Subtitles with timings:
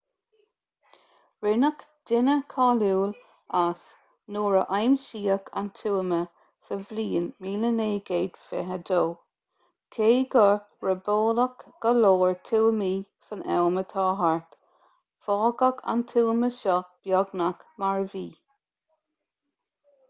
[1.47, 3.11] rinneadh duine cáiliúil
[3.57, 3.83] as
[4.37, 6.21] nuair a aimsíodh an tuama
[6.69, 9.03] sa bhliain 1922
[9.97, 12.95] cé gur robáladh go leor tuamaí
[13.27, 14.55] san am atá thart
[15.27, 16.79] fágadh an tuama seo
[17.09, 18.23] beagnach mar a bhí